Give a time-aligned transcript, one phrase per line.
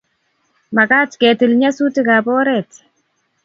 [0.75, 2.71] Makat ketil nyasutik ab oret